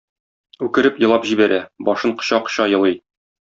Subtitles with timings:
[0.67, 3.01] Үкереп елап җибәрә, башын коча-коча елый.